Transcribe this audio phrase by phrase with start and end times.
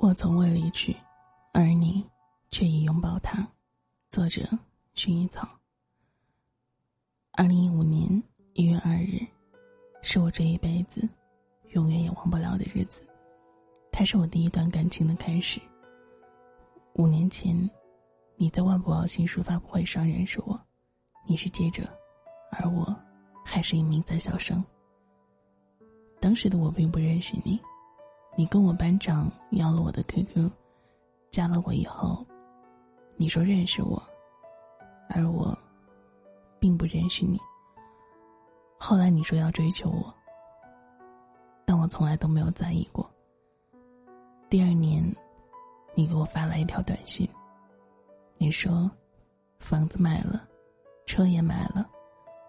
[0.00, 0.96] 我从未离去，
[1.52, 2.02] 而你
[2.50, 3.46] 却已拥抱他。
[4.10, 4.48] 作者：
[4.94, 5.46] 薰衣草。
[7.32, 8.10] 二零一五年
[8.54, 9.20] 一月二日，
[10.00, 11.06] 是我这一辈子
[11.74, 13.06] 永远也忘不了的日子。
[13.92, 15.60] 它是我第一段感情的开始。
[16.94, 17.54] 五年前，
[18.36, 20.58] 你在万博新书发布会上认识我，
[21.28, 21.86] 你是记者，
[22.52, 22.96] 而我
[23.44, 24.64] 还是一名在校生。
[26.18, 27.60] 当时的我并不认识你。
[28.36, 30.50] 你跟我班长要了我的 QQ，
[31.30, 32.24] 加了我以后，
[33.16, 34.02] 你说认识我，
[35.08, 35.56] 而我
[36.58, 37.38] 并不认识你。
[38.78, 40.14] 后来你说要追求我，
[41.66, 43.08] 但我从来都没有在意过。
[44.48, 45.04] 第二年，
[45.94, 47.28] 你给我发来一条短信，
[48.38, 48.90] 你说
[49.58, 50.48] 房子卖了，
[51.04, 51.86] 车也买了，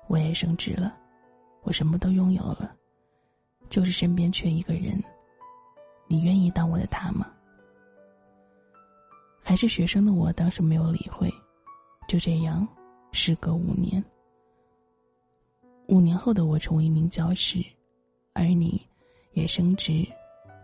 [0.08, 0.96] 我也升职了，
[1.64, 2.74] 我什么都拥有了，
[3.68, 5.04] 就是身边缺一个人。
[6.12, 7.26] 你愿意当我的他吗？
[9.42, 11.34] 还是学生的我当时没有理会，
[12.06, 12.68] 就这样，
[13.14, 14.04] 时隔五年。
[15.88, 17.64] 五年后的我成为一名教师，
[18.34, 18.86] 而你，
[19.32, 20.06] 也升职，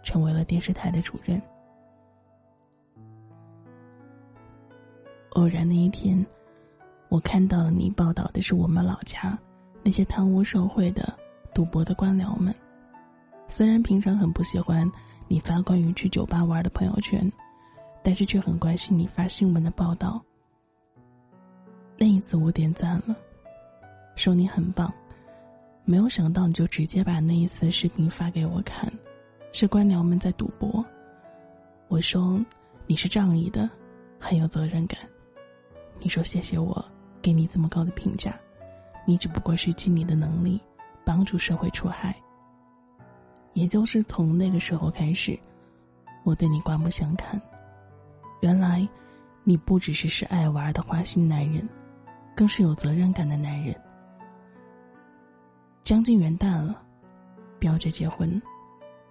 [0.04, 1.42] 成为了电视台的主任。
[5.30, 6.26] 偶然的一天，
[7.08, 9.39] 我看到了你报道的是我们老家
[9.82, 11.17] 那些贪污受贿的、
[11.54, 12.54] 赌博的官僚们。
[13.48, 14.86] 虽然平常很不喜欢。
[15.28, 17.31] 你发关于去酒吧玩的朋友圈，
[18.02, 20.22] 但是却很关心你发新闻的报道。
[21.97, 23.16] 那一次我点赞了，
[24.16, 24.92] 说你很棒。
[25.83, 28.92] 没有想到你就直接把那一次的视频发给我看，
[29.52, 30.86] 是官僚们在赌博。
[31.88, 32.44] 我说
[32.86, 33.70] 你是仗义的，
[34.20, 35.00] 很有责任感。
[36.00, 36.83] 你说谢谢我
[37.22, 38.38] 给你这么高的评价，
[39.05, 40.59] 你只不过是尽你的能力
[41.05, 42.15] 帮助社会除害。
[43.58, 45.36] 也就是从那个时候开始，
[46.23, 47.42] 我对你刮目相看。
[48.42, 48.88] 原来，
[49.44, 51.68] 你不只是是爱玩的花心男人，
[52.36, 53.76] 更是有责任感的男人。
[55.82, 56.80] 将近元旦了，
[57.58, 58.40] 表姐结婚，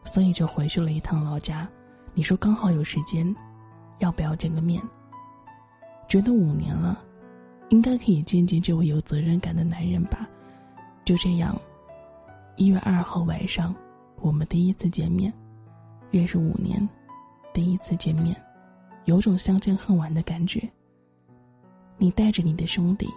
[0.05, 1.69] 所以就回去了一趟老家。
[2.15, 3.35] 你说刚好有时间，
[3.99, 4.81] 要不要见个面？
[6.07, 7.03] 觉得五年了，
[7.71, 10.25] 应该可以见见这位有责任感的男人吧。
[11.05, 11.61] 就这样，
[12.55, 13.75] 一月二号晚上。
[14.27, 15.33] 我们第一次见面，
[16.11, 16.77] 认识五年，
[17.55, 18.35] 第一次见面，
[19.05, 20.69] 有种相见恨晚的感觉。
[21.97, 23.09] 你带着你的兄弟，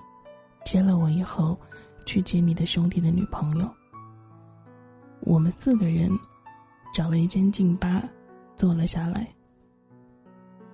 [0.64, 1.58] 接了我以后，
[2.06, 3.68] 去接你的兄弟的女朋友。
[5.22, 6.12] 我们四个人，
[6.94, 8.08] 找了一间静吧，
[8.56, 9.28] 坐了下来。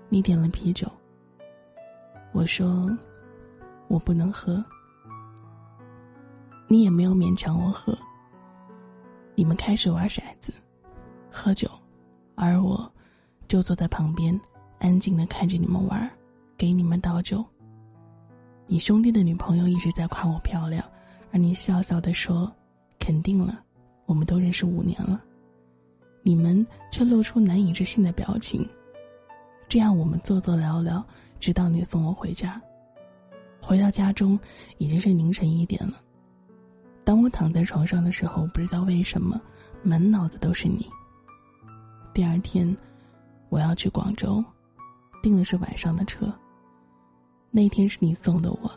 [0.10, 0.86] 你点了啤酒，
[2.34, 2.90] 我说
[3.88, 4.62] 我不能喝，
[6.68, 7.98] 你也没有勉强我喝。
[9.36, 10.54] 你们开始玩骰子，
[11.30, 11.70] 喝酒，
[12.36, 12.90] 而我，
[13.48, 14.40] 就坐在旁边，
[14.80, 16.10] 安静的看着你们玩，
[16.58, 17.44] 给你们倒酒。
[18.66, 20.84] 你兄弟的女朋友一直在夸我漂亮，
[21.32, 22.52] 而你笑笑的说
[22.98, 23.62] ：“肯定了，
[24.06, 25.22] 我们都认识五年了。”
[26.24, 28.68] 你们却露出难以置信的表情。
[29.68, 31.06] 这样我们坐坐聊聊，
[31.40, 32.60] 直到你送我回家。
[33.62, 34.40] 回到家中，
[34.78, 36.02] 已经是凌晨一点了。
[37.06, 39.40] 当我躺在床上的时候，不知道为什么，
[39.84, 40.90] 满脑子都是你。
[42.14, 42.76] 第二天，
[43.50, 44.44] 我要去广州，
[45.22, 46.34] 订的是晚上的车。
[47.52, 48.72] 那天是你送的我。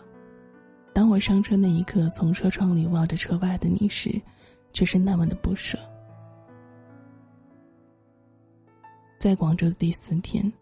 [0.93, 4.21] 当我上车那一刻，从车窗里望着车外的你时，
[4.75, 5.79] 却是那么的不舍。
[9.19, 10.53] 在广州的第四天，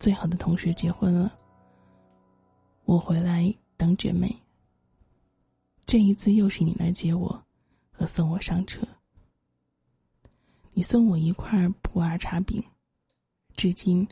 [0.00, 1.32] 最好的同学结婚了。
[2.84, 4.41] 我回来等姐妹。
[5.84, 7.44] 这一次又是你来接我，
[7.90, 8.80] 和送我上车。
[10.72, 12.64] 你送我一块普洱茶饼，
[13.56, 14.08] 至今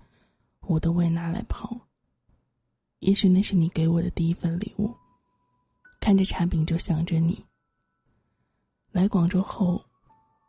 [0.61, 1.75] 我都未拿来泡。
[2.99, 4.95] 也许那是你给我的第一份礼物。
[6.01, 7.43] 看着茶饼就想着你。
[8.91, 9.83] 来广州后，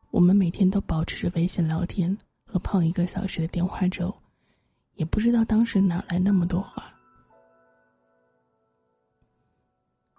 [0.09, 4.13] 我们每天都保持着微信聊天和泡一个小时的电话粥，
[4.95, 6.93] 也不知道当时哪来那么多话。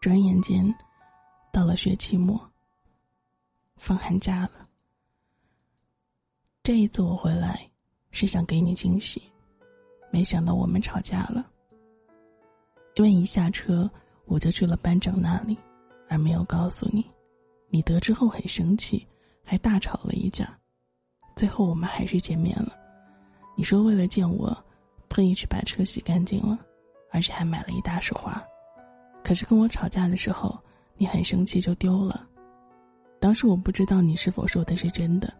[0.01, 0.75] 转眼间。
[1.53, 2.41] 到了学期末，
[3.77, 4.67] 放寒假了。
[6.63, 7.71] 这一次我回来
[8.11, 9.23] 是想给你惊喜，
[10.11, 11.47] 没想到我们吵架了。
[12.95, 13.89] 因为一下车
[14.25, 15.55] 我就去了班长那里，
[16.09, 17.05] 而没有告诉你。
[17.69, 19.07] 你得知后很生气，
[19.45, 20.59] 还大吵了一架。
[21.37, 22.75] 最后我们还是见面了。
[23.59, 24.57] 你说为了见我，
[25.07, 26.59] 特意去把车洗干净了，
[27.11, 28.43] 而且还买了一大束花。
[29.23, 30.59] 可是跟我吵架的时候。
[30.97, 32.27] 你很生气就丢了，
[33.21, 35.33] 当时我不知道你是否说的是真的，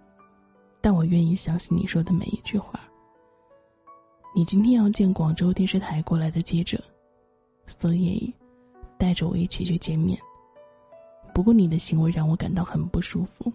[0.81, 2.81] 但我愿意相信你说的每一句话，
[4.35, 6.83] 你今天要见广州电视台过来的记者，
[7.67, 8.33] 所以
[8.99, 10.19] 带着我一起去见面。
[11.35, 13.53] 不过你的行为让我感到很不舒服，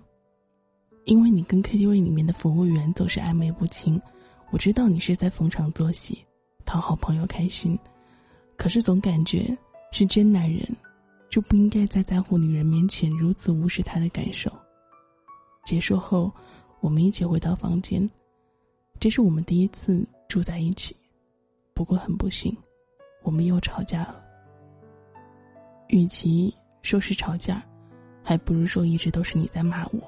[1.06, 4.02] 因为你跟 KTV 里面的服务员总是暧昧不清。
[4.50, 6.26] 我知道你是在逢场作戏，
[6.66, 7.78] 讨好朋友开心，
[8.56, 9.56] 可是总感觉
[9.92, 10.66] 是真男人
[11.38, 14.52] 就不应该在在乎女人面前如此无视她的感受。
[15.64, 16.34] 结束后，
[16.80, 18.10] 我们一起回到房间，
[19.00, 20.04] 这是我们第一次。
[20.28, 20.96] 住在一起，
[21.76, 22.58] 不过很不幸，
[23.22, 24.20] 我们又吵架了。
[25.90, 26.52] 与其
[26.82, 27.64] 说是吵架，
[28.24, 30.02] 还不如说一直都是你在骂我，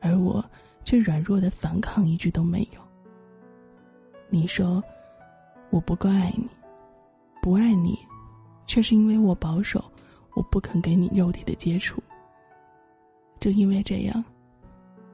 [0.00, 0.44] 而我
[0.82, 2.80] 却软弱的反抗一句都没有。
[4.28, 4.82] 你说
[5.70, 6.50] 我不够爱你，
[7.40, 7.96] 不爱你，
[8.66, 9.82] 却是因为我保守，
[10.34, 12.02] 我不肯给你肉体的接触。
[13.38, 14.24] 就因为这样，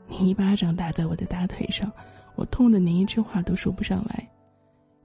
[0.07, 1.91] 你一巴掌打在我的大腿上。
[2.35, 4.25] 我痛的连一句话都说不上来，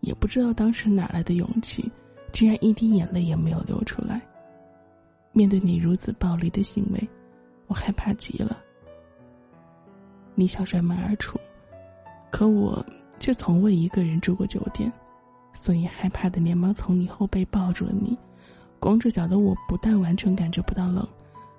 [0.01, 1.92] 也不知道当时哪来的勇气，
[2.31, 4.21] 竟然一滴眼泪也没有流出来。
[5.31, 7.10] 面对你如此暴力的行为，
[7.65, 8.56] 我害怕极了。
[10.36, 11.39] 你想摔门而出，
[12.30, 12.86] 可我
[13.18, 14.94] 却从未一个人住过酒店，
[15.54, 18.15] 所以害怕的连忙从你后背抱住了你。
[18.83, 21.07] 光着脚的我不但完全感觉不到冷，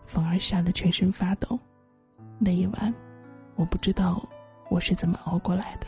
[0.04, 1.58] 反而吓得全身发抖。
[2.38, 2.94] 那一晚，
[3.56, 4.22] 我不知道。
[4.68, 5.86] 我是怎么熬过来的？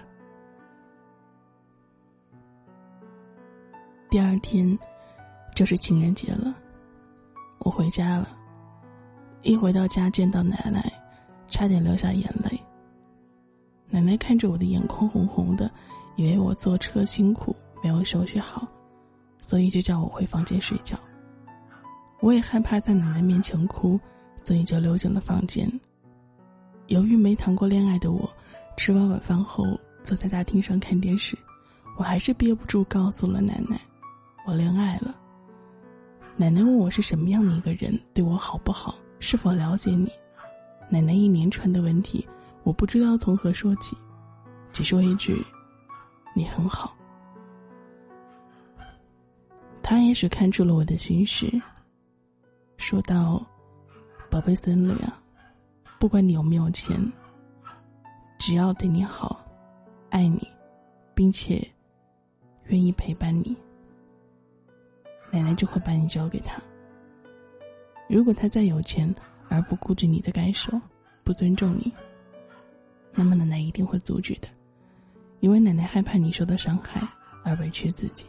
[4.08, 4.78] 第二天
[5.54, 6.54] 就是情人节了，
[7.58, 8.28] 我回家了。
[9.42, 10.90] 一回到家，见到奶奶，
[11.48, 12.58] 差点流下眼泪。
[13.90, 15.70] 奶奶看着我的眼眶红红的，
[16.16, 18.66] 以为我坐车辛苦没有休息好，
[19.38, 20.98] 所以就叫我回房间睡觉。
[22.20, 23.98] 我也害怕在奶奶面前哭，
[24.42, 25.70] 所以就溜进了房间。
[26.86, 28.28] 由于没谈过恋爱的我。
[28.78, 29.64] 吃完晚饭后，
[30.02, 31.34] 坐在大厅上看电视，
[31.96, 33.80] 我还是憋不住告诉了奶奶，
[34.44, 35.16] 我恋爱了。
[36.36, 40.12] 奶奶问我是什么样的一个人，对我好不好，是否了解你。
[40.90, 42.28] 奶奶一连串的问题，
[42.64, 43.96] 我不知道从何说起，
[44.74, 45.42] 只说一句
[46.36, 46.94] ：“你很好。”
[49.82, 51.50] 他也许看出了我的心事，
[52.76, 53.44] 说道
[54.31, 55.20] ：“宝贝孙女啊，
[55.99, 57.00] 不管你有没有钱。”
[58.38, 59.44] 只要对你好，
[60.11, 60.46] 爱你，
[61.14, 61.67] 并且
[62.67, 63.56] 愿意陪伴你，
[65.32, 66.62] 奶奶就会把你交给他。
[68.08, 69.12] 如果他再有钱
[69.49, 70.70] 而不顾及你的感受，
[71.25, 71.90] 不尊重你，
[73.14, 74.49] 那么奶奶一定会阻止的，
[75.40, 77.00] 因为奶奶害怕你受到伤害
[77.43, 78.26] 而委屈自己。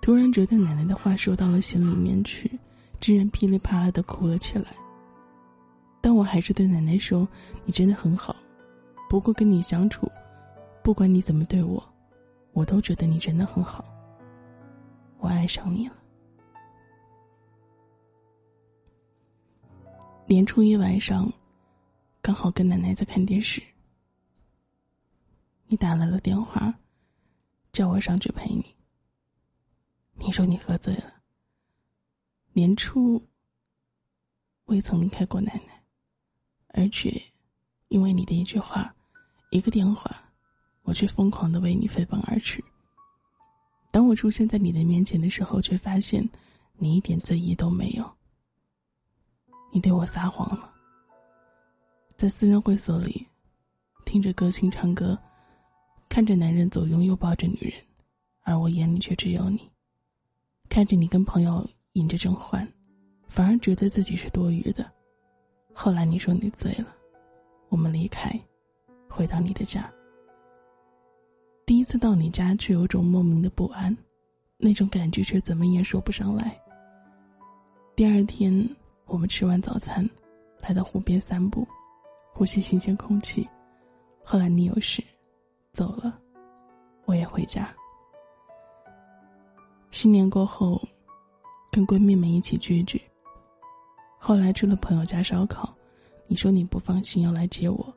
[0.00, 2.50] 突然觉得奶奶的话说到了心里面去，
[3.00, 4.74] 居然噼里啪啦的哭了起来。
[6.00, 7.26] 但我还是对奶奶说
[7.64, 8.36] ：“你真的很好。”
[9.08, 10.10] 不过跟你相处，
[10.82, 11.82] 不管你怎么对我，
[12.52, 13.84] 我都觉得你真的很好。
[15.18, 15.94] 我爱上你了。
[20.26, 21.32] 年初一晚上，
[22.20, 23.62] 刚好跟奶奶在看电视，
[25.66, 26.74] 你打来了电话，
[27.72, 28.74] 叫我上去陪你。
[30.16, 31.13] 你说你喝醉了。
[32.56, 33.20] 年初
[34.66, 35.82] 未曾离开过奶奶，
[36.68, 37.20] 而且
[37.88, 38.94] 因为你的一句话。
[39.50, 40.10] 一个电话，
[40.82, 42.64] 我却疯狂的为你飞奔而去。
[43.92, 46.28] 当我出现在你的面前的时候，却发现
[46.76, 48.08] 你一点醉意都没有。
[49.72, 50.72] 你对我撒谎了，
[52.16, 53.24] 在私人会所里，
[54.04, 55.16] 听着歌星唱歌，
[56.08, 57.74] 看着男人左拥右抱着女人，
[58.42, 59.70] 而我眼里却只有你。
[60.68, 62.66] 看着你跟朋友饮着正欢，
[63.26, 64.88] 反而觉得自己是多余的。
[65.72, 66.94] 后来你说你醉了，
[67.68, 68.30] 我们离开。
[69.08, 69.88] 回到你的家，
[71.64, 73.96] 第一次到你家，却有种莫名的不安，
[74.56, 76.60] 那种感觉却怎么也说不上来。
[77.94, 78.68] 第二天，
[79.06, 80.04] 我们吃完早餐，
[80.60, 81.64] 来到湖边散步，
[82.32, 83.48] 呼吸新鲜空气。
[84.24, 85.00] 后来你有事，
[85.72, 86.18] 走了，
[87.04, 87.72] 我也回家。
[89.90, 90.82] 新年过后，
[91.74, 93.02] 跟闺蜜们一起聚一聚。
[94.16, 95.74] 后来去了朋友家烧烤，
[96.28, 97.92] 你说你不放心，要来接我。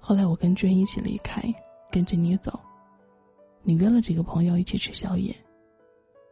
[0.00, 1.40] 后来我跟娟一起离开，
[1.92, 2.58] 跟着你走。
[3.62, 5.32] 你约了几个朋友一起吃宵夜，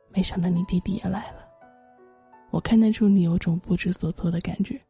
[0.09, 1.47] 没想到你弟弟也来了。
[2.51, 4.81] 我看得出你有种不知所措的感觉，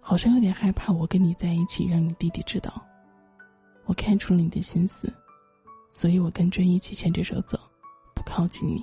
[0.00, 2.82] 好像有点害怕我跟你在一起，让你弟弟知道。
[3.84, 5.12] 我看出了你的心思，
[5.90, 7.58] 所以我跟娟一起牵着手走，
[8.14, 8.82] 不靠近你。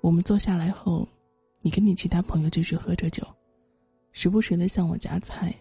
[0.00, 1.06] 我们坐下来后，
[1.68, 3.22] 你跟你其他朋友继续喝着酒，
[4.12, 5.54] 时不时的向我夹菜，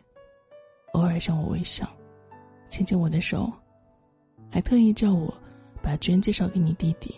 [0.94, 1.86] 偶尔向我微笑。
[2.70, 3.52] 牵牵我的手，
[4.50, 5.38] 还特意叫我
[5.82, 7.14] 把娟介绍给你弟弟。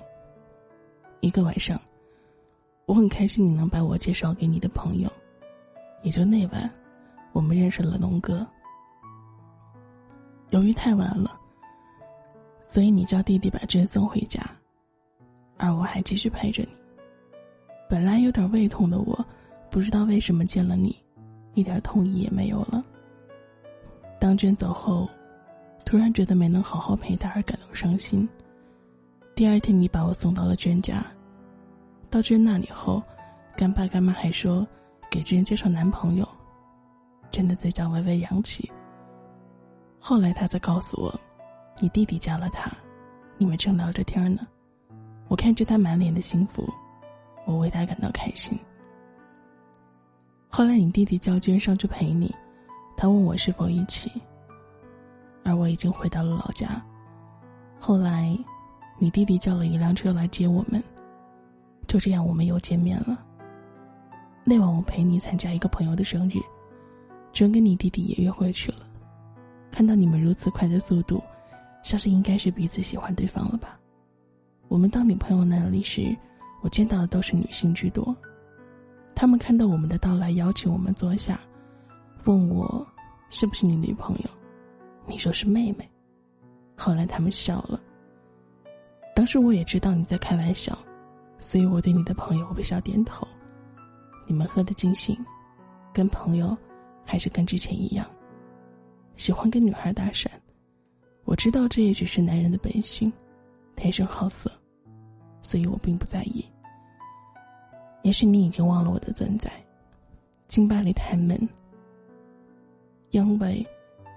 [1.19, 1.79] 一个晚上，
[2.87, 5.11] 我很开心你能把我介绍给你的朋友。
[6.01, 6.67] 也就那晚，
[7.31, 8.43] 我们认识了龙哥。
[10.49, 11.39] 由于太晚了，
[12.63, 14.43] 所以你叫弟弟把娟送回家，
[15.57, 16.78] 而我还继续陪着你。
[17.89, 19.25] 本来有点胃痛的我，
[19.71, 20.95] 不知道为什么见了你，
[21.55, 22.83] 一点痛意也没有了。
[24.19, 25.09] 当娟走后，
[25.83, 28.29] 突然觉得没能好好陪她而感到伤心。
[29.33, 31.03] 第二天，你把我送到了娟家，
[32.11, 33.01] 到娟那里后，
[33.57, 34.67] 干爸干妈还说
[35.09, 36.27] 给娟介绍男朋友，
[37.31, 38.71] 真的嘴角微微扬起。
[39.99, 41.19] 后来他才告诉我，
[41.79, 42.71] 你弟弟加了他，
[43.39, 44.45] 你们正聊着天呢。
[45.27, 46.71] 我看着他满脸的幸福，
[47.49, 48.55] 我为他感到开心。
[50.47, 52.33] 后来你弟弟叫娟上去陪你，
[52.95, 54.11] 他问我是否一起，
[55.43, 56.79] 而我已经回到了老家。
[57.79, 58.37] 后来，
[58.99, 60.83] 你弟弟叫了一辆车来接我们，
[61.87, 63.25] 就这样我们又见面了。
[64.43, 66.33] 那晚我陪你参加一个朋友的生日，
[67.33, 68.87] 娟跟你弟弟也约会去了。
[69.71, 71.19] 看到你们如此快的速度，
[71.81, 73.79] 相信应该是彼此喜欢对方了吧？
[74.67, 76.15] 我们到女朋友那里时，
[76.61, 78.15] 我见到的都是女性居多。
[79.15, 81.39] 他们看到我们的到来，邀请我们坐下，
[82.25, 82.85] 问我
[83.29, 84.29] 是不是你女朋友。
[85.05, 85.89] 你说是妹妹。
[86.75, 87.81] 后来他们笑了。
[89.15, 90.77] 当时我也知道你在开玩笑，
[91.37, 93.27] 所以我对你的朋友微笑点头。
[94.25, 95.17] 你们喝的尽兴，
[95.93, 96.55] 跟朋友，
[97.03, 98.05] 还是跟之前一样。
[99.15, 100.27] 喜欢跟女孩搭讪，
[101.25, 103.11] 我知道这也只是男人的本性，
[103.75, 104.49] 天生好色，
[105.41, 106.45] 所以我并不在意。
[108.03, 109.51] 也许你已经忘了我的存在。
[110.47, 111.37] 京吧里太闷，
[113.11, 113.65] 烟味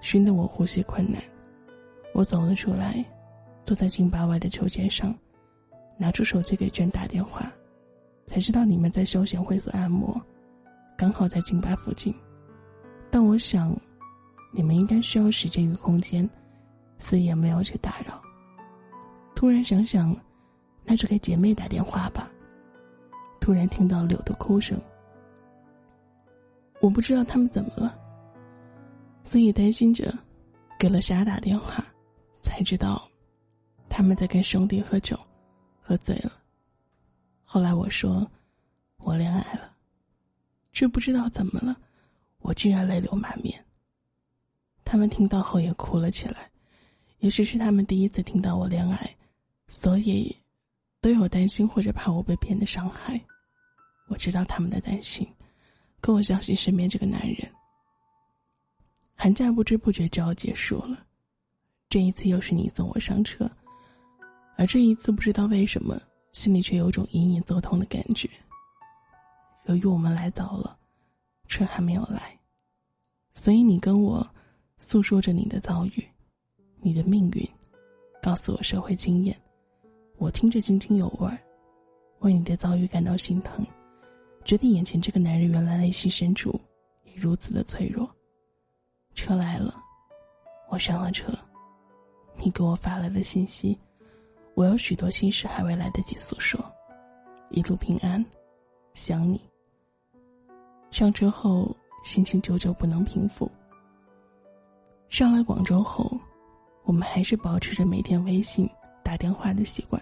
[0.01, 1.21] 熏得我呼吸困难。
[2.13, 3.03] 我走了出来，
[3.63, 5.13] 坐在京吧外的秋千上，
[5.97, 7.51] 拿出手机给娟打电话，
[8.25, 10.19] 才知道你们在休闲会所按摩，
[10.97, 12.13] 刚好在京吧附近。
[13.09, 13.75] 但我想。
[14.55, 16.29] 你们应该需要时间与空间，
[16.99, 18.21] 所以也没有去打扰。
[19.33, 20.15] 突然想想，
[20.85, 22.31] 那就给姐妹打电话吧。
[23.39, 24.79] 突然听到柳的哭声，
[26.79, 27.97] 我不知道他们怎么了，
[29.23, 30.13] 所以担心着，
[30.79, 31.85] 给了霞打电话，
[32.41, 33.05] 才知道，
[33.89, 35.19] 他们在跟兄弟喝酒，
[35.81, 36.31] 喝醉了。
[37.43, 38.25] 后来我说，
[38.97, 39.73] 我恋爱了，
[40.71, 41.75] 却不知道怎么了，
[42.39, 43.63] 我竟然泪流满面。
[44.85, 46.49] 他们听到后也哭了起来，
[47.19, 49.15] 也许是他们第一次听到我恋爱，
[49.67, 50.33] 所以
[51.03, 53.19] 都有担心或者怕我被骗的伤害。
[54.07, 55.27] 我知道他们的担心，
[55.99, 57.51] 可我相信身边这个男人。
[59.13, 61.05] 寒假不知不觉就要结束了，
[61.89, 63.51] 这一次又是你送我上车，
[64.57, 68.29] 而这一次不知道为什么心里却有种隐隐作痛的感觉。
[69.65, 70.77] 由于我们来早了，
[71.49, 72.39] 车还没有来，
[73.33, 74.25] 所以你跟我。
[74.79, 76.05] 诉说着你的遭遇，
[76.81, 77.49] 你的命运，
[78.21, 79.39] 告诉我社会经验，
[80.23, 81.37] 我听着津津有味儿，
[82.19, 83.61] 为你的遭遇感到心疼，
[84.45, 86.57] 觉得眼前这个男人原来内心深处
[87.03, 88.09] 也如此的脆弱。
[89.15, 89.75] 车来了，
[90.69, 91.37] 我上了车，
[92.37, 93.77] 你给我发来的信息，
[94.55, 96.57] 我有许多心事还未来得及诉说，
[97.49, 98.25] 一路平安，
[98.93, 99.41] 想你。
[100.89, 103.51] 上车后，心情久久不能平复。
[105.09, 106.17] 上来广州后，
[106.85, 108.65] 我们还是保持着每天微信
[109.03, 110.01] 打电话的习惯。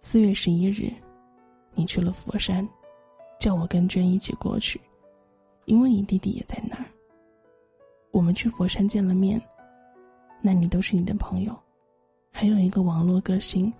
[0.00, 0.92] 四月十一日，
[1.74, 2.66] 你去了佛山，
[3.40, 4.80] 叫我跟娟一起过去，
[5.64, 6.84] 因为你弟弟也在那儿。
[8.12, 9.40] 我们去佛山见了面，
[10.40, 11.54] 那里都是你的朋友，
[12.30, 13.72] 还有一个网络歌星。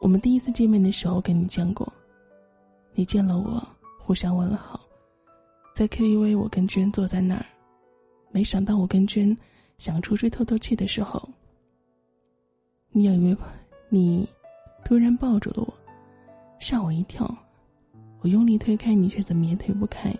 [0.00, 1.90] 我们第一次见面的时候跟你见过，
[2.94, 3.62] 你见了我，
[4.00, 4.80] 互相问了好，
[5.74, 7.44] 在 KTV 我跟娟坐在那儿。
[8.30, 9.36] 没想到我跟娟
[9.76, 11.28] 想出去透透气的时候，
[12.90, 13.38] 你有一位，
[13.90, 14.28] 你
[14.88, 15.74] 突然抱住了我，
[16.58, 17.30] 吓我一跳。
[18.20, 20.10] 我用力推开你，却怎么也推不开。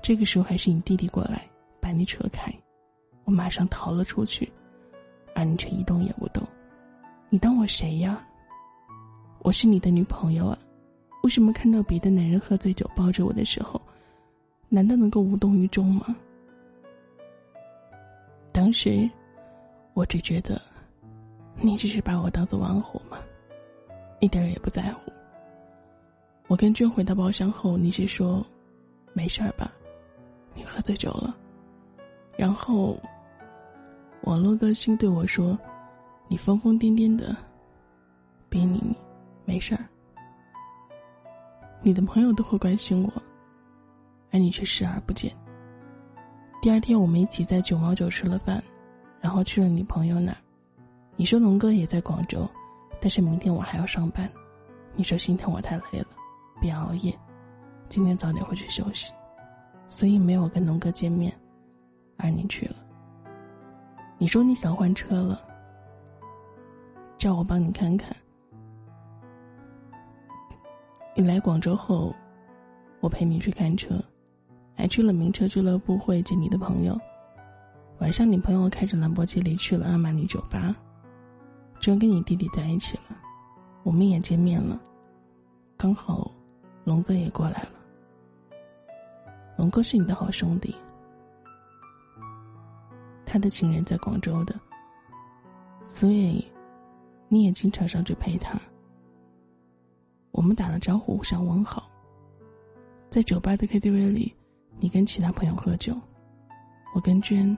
[0.00, 1.46] 这个时候还是你弟弟过来
[1.80, 2.50] 把你扯开，
[3.24, 4.50] 我马上逃了出去，
[5.34, 6.42] 而你却一动也不动。
[7.28, 8.26] 你当我谁呀？
[9.40, 10.58] 我是你的女朋友啊！
[11.22, 13.78] 为什么看到别的男人喝醉酒抱着我的时候，
[14.70, 16.16] 难道能够无动于衷吗？
[18.50, 19.06] 当时，
[19.92, 20.58] 我只觉得，
[21.56, 23.18] 你只是把我当做玩火吗？
[24.20, 25.12] 一点也不在乎。
[26.46, 28.44] 我跟娟回到包厢后，你是说，
[29.12, 29.70] 没事儿吧？
[30.54, 31.36] 你喝醉酒了。
[32.36, 32.98] 然后，
[34.22, 35.58] 网络歌星对我说
[36.28, 37.36] ：“你疯疯癫癫的，
[38.48, 38.96] 别理你，
[39.44, 39.84] 没事儿。
[41.82, 43.22] 你的朋友都会关心我，
[44.30, 45.32] 而你却视而不见。
[46.60, 48.62] 第二天，我们一起在九毛九吃了饭，
[49.20, 50.38] 然后去了你朋友那儿。
[51.16, 52.48] 你说龙哥也在广州，
[53.00, 54.30] 但是明天我还要上班。
[54.94, 56.08] 你说心疼我太累了，
[56.60, 57.16] 别熬夜，
[57.88, 59.12] 今天早点回去休息。
[59.88, 61.32] 所以没有跟龙哥见面，
[62.16, 62.76] 而你去了。
[64.18, 65.40] 你说你想换车了，
[67.16, 68.14] 叫我帮你看看。
[71.16, 72.14] 你来广州后，
[73.00, 74.00] 我陪你去看车，
[74.76, 76.96] 还去了名车俱乐部会见你的朋友。
[77.98, 80.74] 晚上，你朋友开着兰博基尼去了阿玛尼酒吧，
[81.80, 83.16] 娟跟你弟弟在一起了。
[83.82, 84.78] 我们也见面了，
[85.76, 86.30] 刚好
[86.84, 87.72] 龙哥也过来了。
[89.56, 90.74] 龙哥是你的好兄弟，
[93.24, 94.54] 他的情人在广州的，
[95.86, 96.44] 所以
[97.28, 98.60] 你也经常上去陪他。
[100.30, 101.90] 我们打了招呼，互相问好。
[103.08, 104.34] 在酒吧的 KTV 里，
[104.78, 105.94] 你跟其他朋友喝酒，
[106.94, 107.56] 我跟娟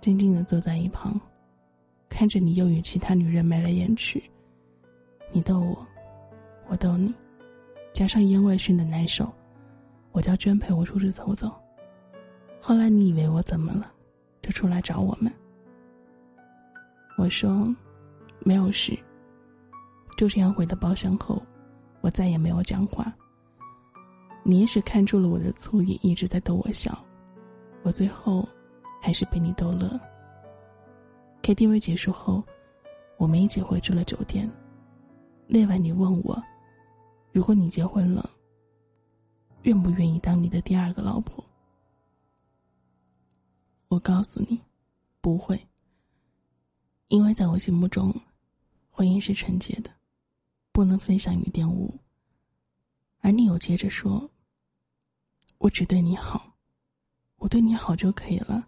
[0.00, 1.20] 静静的坐在一旁，
[2.10, 4.22] 看着你又与其他女人眉来眼去。
[5.32, 5.86] 你逗我，
[6.68, 7.14] 我逗你，
[7.94, 9.32] 加上烟味熏的难受，
[10.12, 11.50] 我叫娟陪我出去走走。
[12.60, 13.90] 后来你以为我怎么了，
[14.42, 15.32] 就出来找我们。
[17.16, 17.74] 我说
[18.40, 18.98] 没有事。
[20.16, 21.42] 就这样回到包厢后。
[22.02, 23.12] 我再也没有讲话。
[24.42, 26.98] 你也许看出了我的醋意，一直在逗我笑。
[27.82, 28.48] 我最后
[29.02, 30.00] 还是被你逗乐。
[31.42, 32.42] KTV 结束后，
[33.16, 34.50] 我们一起回去了酒店。
[35.46, 36.40] 那晚你问我，
[37.32, 38.30] 如果你结婚了，
[39.62, 41.44] 愿不愿意当你的第二个老婆？
[43.88, 44.60] 我告诉你，
[45.20, 45.60] 不会。
[47.08, 48.14] 因为在我心目中，
[48.90, 49.90] 婚姻是纯洁的。
[50.72, 51.92] 不能分享与玷污，
[53.18, 54.30] 而你又接着说
[55.58, 56.54] ：“我只对你好，
[57.38, 58.66] 我对你好就可以了，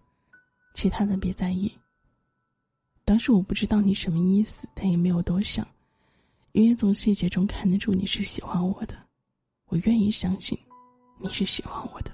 [0.75, 1.73] 其他的别在意。”
[3.12, 5.68] 当时我不知道你什么意思，但也没有多想，
[6.53, 8.96] 因为从细节中看得出你是喜欢我的，
[9.66, 10.59] 我愿意相信
[11.18, 12.11] 你是喜欢我的。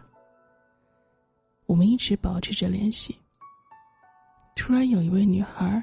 [1.66, 3.16] 我们一直保持着联系。
[4.56, 5.80] 突然有一位女孩，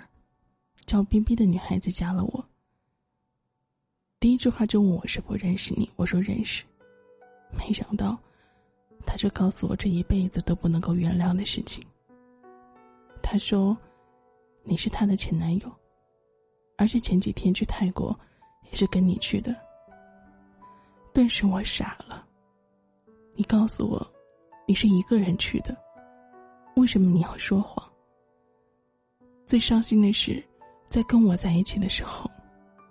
[0.85, 2.45] 叫 B B 的女孩子加了我。
[4.19, 6.65] 第一句话就问我是否认识你，我说认识。
[7.57, 8.19] 没想到，
[9.05, 11.81] 他就告诉我这一辈子都不能够原谅的事情。
[13.23, 13.77] 他说，
[14.65, 15.71] 你是他的前男友，
[16.77, 18.17] 而且前几天去泰国
[18.63, 19.55] 也是跟你去的。
[21.13, 22.25] 顿时我傻了。
[23.35, 24.05] 你告诉我，
[24.67, 25.77] 你是一个人去的，
[26.75, 27.87] 为什么你要说谎？
[29.45, 30.43] 最伤心的是，
[30.89, 32.29] 在跟我在一起的时候。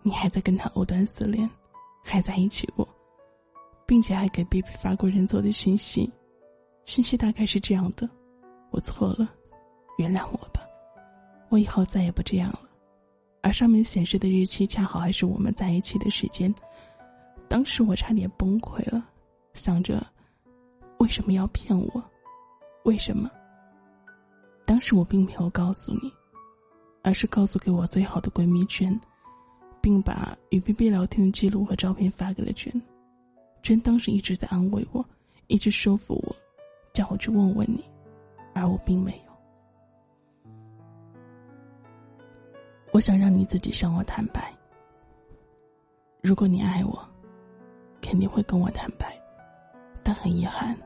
[0.07, 1.49] 你还在跟他藕断丝连，
[2.03, 2.87] 还在一起过，
[3.87, 6.13] 并且还给 B B 发过人做的信息，
[6.85, 8.07] 信息大概是这样的：
[8.71, 9.27] 我错了，
[9.97, 10.39] 原谅我，
[11.49, 12.61] 我以后再也不这样了。
[13.43, 16.53] 而上面显示的日期恰好还是我们在一起的时间。
[17.49, 19.07] 当时我差点崩溃了，
[19.53, 20.05] 想着
[20.99, 22.03] 为什么要骗我？
[22.85, 23.31] 为什么？
[24.65, 26.13] 当时我并没有告诉你，
[27.03, 28.99] 而是告诉给我最好的闺蜜娟。
[29.81, 32.73] 并把与 B B 聊天的记录和照片发给了娟，
[33.63, 35.05] 娟当时一直在安慰我，
[35.47, 36.35] 一直说服我，
[36.95, 37.85] 叫我去问问你，
[38.55, 39.13] 而我并没。
[42.95, 44.55] 我想让你自己向我坦白。
[46.23, 46.97] 如果你爱我，
[48.01, 49.21] 肯定会跟我坦白，
[50.05, 50.79] 但很遗憾，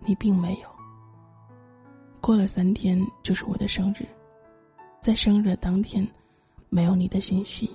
[0.00, 0.68] 你并没有。
[2.18, 4.08] 过了三天就是我的生日，
[5.02, 6.08] 在生日的当天，
[6.70, 7.70] 没有你的信息。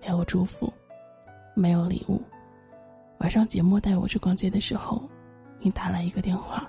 [0.00, 0.72] 没有祝福，
[1.54, 2.20] 没有礼物。
[3.18, 5.08] 晚上节目带我去逛街的时候，
[5.60, 6.68] 你打来一个电话，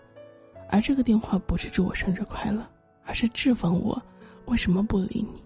[0.70, 2.64] 而这个电话不是祝我生日快乐，
[3.06, 4.00] 而是质问我
[4.46, 5.42] 为什么不理你，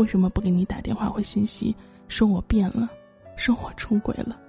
[0.00, 1.76] 为什么不给你打电话或信息，
[2.08, 2.88] 说我变了，
[3.36, 4.40] 说我出轨了。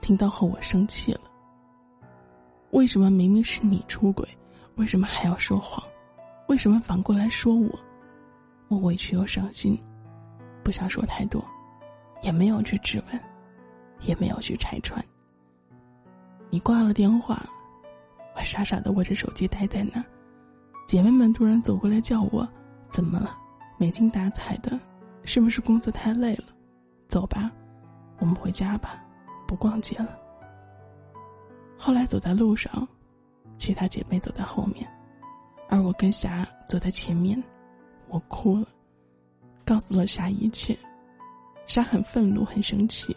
[0.00, 1.22] 听到后我生气了。
[2.70, 4.28] 为什么明明是你出轨，
[4.76, 5.82] 为什么还要说谎？
[6.46, 7.76] 为什么反过来说我？
[8.68, 9.76] 我委屈又伤心。
[10.62, 11.44] 不想说太多，
[12.22, 13.20] 也没有去质问，
[14.02, 15.04] 也没有去拆穿。
[16.48, 17.44] 你挂了电话，
[18.36, 20.04] 我傻傻的握着手机待在那儿。
[20.86, 22.48] 姐妹们突然走过来叫我
[22.88, 23.36] ：“怎么了？
[23.78, 24.78] 没精打采的，
[25.24, 26.44] 是不是工作太累了？
[27.08, 27.50] 走吧，
[28.18, 29.02] 我们回家吧，
[29.46, 30.18] 不逛街了。”
[31.78, 32.86] 后来走在路上，
[33.56, 34.86] 其他姐妹走在后面，
[35.68, 37.42] 而我跟霞走在前面，
[38.08, 38.66] 我哭了。
[39.64, 40.76] 告诉了霞一切。
[41.66, 43.14] 霞很愤怒，很生气，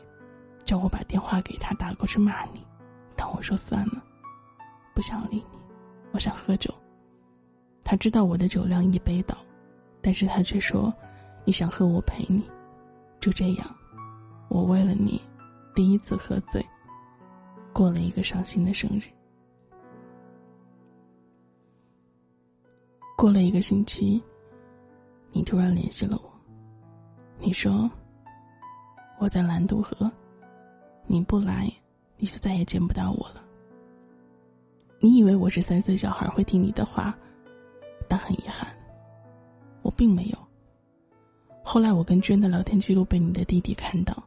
[0.65, 2.62] 叫我把电话给他打过去骂你。
[3.15, 4.04] 但我说算了，
[4.93, 5.60] 不想理你，
[6.12, 6.74] 我想喝酒。
[7.84, 9.38] 他知道我的酒量一杯倒，
[10.02, 10.94] 但是他却说，
[11.46, 12.44] 你想喝我陪你。
[13.20, 13.76] 就这样，
[14.50, 15.22] 我为了你，
[15.76, 16.66] 第一次喝醉，
[17.72, 19.04] 过了一个伤心的生日。
[23.16, 24.20] 过了一个星期，
[25.32, 26.32] 你突然联系了我。
[27.38, 27.88] 你说
[29.20, 30.12] 我在蓝渡河，
[31.06, 31.72] 你不来，
[32.18, 33.44] 你就再也见不到我了。
[35.00, 37.16] 你以为我是三岁小孩会听你的话，
[38.08, 38.68] 但很遗憾，
[40.02, 40.38] 并没有。
[41.62, 44.18] 后来我跟娟的聊天记录被你的弟弟看到，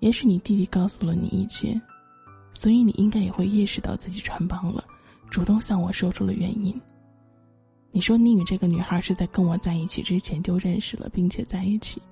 [0.00, 1.80] 也许你弟弟告诉了你一切，
[2.52, 4.82] 所以你应该也会意识到自己穿帮了，
[5.30, 6.74] 主动向我说出了原因。
[7.92, 12.02] 你说你与这个女孩是在跟我在一起之前就认识了，并且在一起。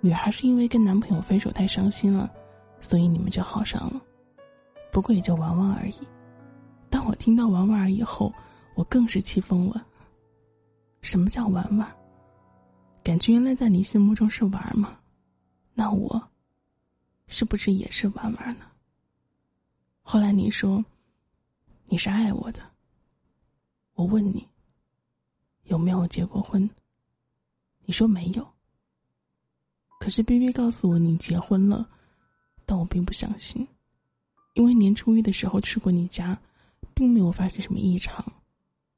[0.00, 2.28] 女孩是因为跟男朋友分手太伤心了，
[2.80, 4.02] 所以你们就好上了。
[4.90, 5.98] 不过也就玩玩而已。
[6.90, 8.32] 当我听到玩玩以后，
[8.74, 9.86] 我更是气疯了。
[11.06, 11.96] 什么叫玩玩？
[13.04, 14.98] 感情原来在你心目中是玩吗？
[15.72, 16.20] 那我，
[17.28, 18.66] 是不是也是玩玩呢？
[20.02, 20.84] 后来你说，
[21.84, 22.60] 你是爱我的。
[23.94, 24.44] 我问你。
[25.66, 26.68] 有没有结过婚？
[27.84, 28.46] 你说没有。
[30.00, 31.88] 可是 B B 告诉我你结婚了，
[32.64, 33.66] 但我并不相信，
[34.54, 36.36] 因为年初一的时候去过你家，
[36.94, 38.24] 并没有发现什么异常，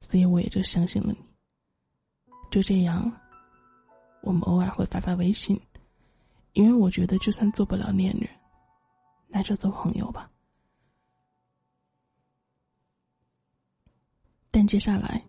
[0.01, 1.28] 所以我也就相信了你。
[2.49, 3.11] 就这样，
[4.21, 5.59] 我们偶尔会发发微信，
[6.53, 8.29] 因为我觉得就算做不了恋人，
[9.27, 10.29] 那就做朋友吧。
[14.51, 15.23] 但接下来。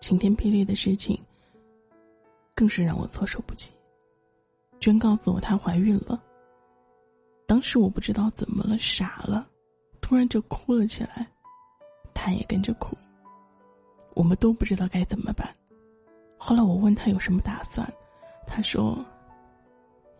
[0.00, 1.18] 晴天霹雳的事情，
[2.54, 3.70] 更是让我措手不及。
[4.78, 6.22] 娟告诉我她怀孕了。
[7.46, 9.48] 当时我不知道怎么了，傻了，
[10.02, 11.26] 突然就哭了起来，
[12.12, 12.94] 她也跟着哭。
[14.14, 15.48] 我们都不知道该怎么办。
[16.38, 17.90] 后来我问他有什么打算，
[18.46, 19.04] 他说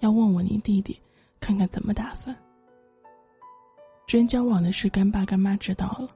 [0.00, 1.00] 要问问你弟弟，
[1.40, 2.34] 看看怎么打算。
[4.06, 6.08] 娟交往的事干爸干妈知道了，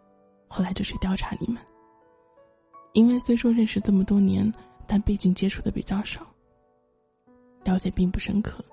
[0.46, 1.62] 后来就去调查你们。
[2.92, 4.52] 因为虽说认识这么多年，
[4.86, 6.26] 但毕竟接触的比较少，
[7.64, 8.64] 了解并不深刻。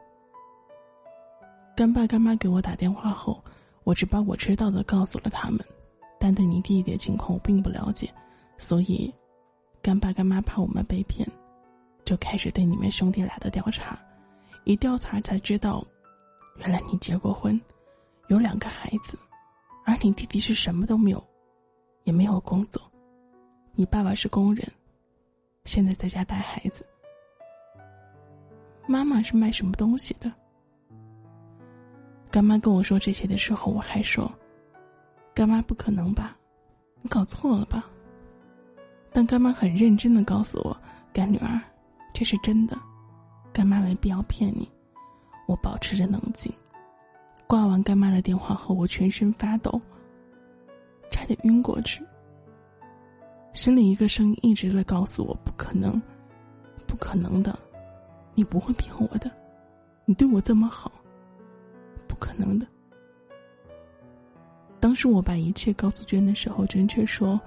[1.75, 3.43] 干爸干妈给我打电话后，
[3.83, 5.59] 我只把我知道的告诉了他们，
[6.19, 8.09] 但对你弟弟的情况我并不了解，
[8.57, 9.13] 所以，
[9.81, 11.27] 干爸干妈怕我们被骗，
[12.03, 13.97] 就开始对你们兄弟俩的调查。
[14.63, 15.85] 一调查才知道，
[16.57, 17.59] 原来你结过婚，
[18.29, 19.17] 有两个孩子，
[19.85, 21.23] 而你弟弟是什么都没有，
[22.03, 22.81] 也没有工作。
[23.73, 24.65] 你爸爸是工人，
[25.65, 26.85] 现在在家带孩子。
[28.87, 30.31] 妈妈是卖什么东西的？
[32.31, 34.31] 干妈跟我说这些的时候，我还说
[35.33, 36.37] ：“干妈不可能吧？
[37.01, 37.89] 你搞错了吧？”
[39.15, 40.75] 但干妈很认真的告诉我
[41.13, 41.57] ：“干女儿，
[42.13, 42.77] 这是真的，
[43.53, 44.69] 干妈没必要骗你。”
[45.47, 46.51] 我保持着冷静。
[47.47, 49.81] 挂完干妈的电话后，我全身发抖，
[51.09, 52.03] 差点晕过去。
[53.53, 56.01] 心里一个声音一直在告诉我：“不可能，
[56.85, 57.57] 不可能的，
[58.33, 59.31] 你不会骗我的，
[60.03, 60.91] 你对我这么好，
[62.05, 62.67] 不可能的。”
[64.81, 67.39] 当时我把一切告诉娟的时候，娟却说：“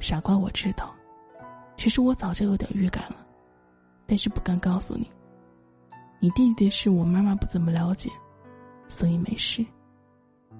[0.00, 0.92] 傻瓜，我知道，
[1.76, 3.16] 其实我早就有点预感了，
[4.06, 5.10] 但是不敢告诉你。
[6.18, 8.10] 你弟弟的事，我妈妈不怎么了解，
[8.88, 9.64] 所以没事。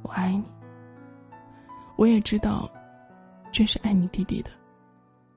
[0.03, 0.45] 我爱你，
[1.97, 2.71] 我也知道，
[3.51, 4.51] 娟是爱你弟弟的。”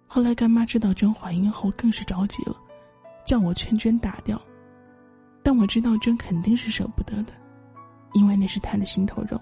[0.06, 2.56] 后来干妈知道娟怀孕后，更是着急了，
[3.24, 4.40] 叫我劝娟打掉。
[5.42, 7.34] 但我知道娟肯定是舍不得的，
[8.14, 9.40] 因为那是她的心头肉。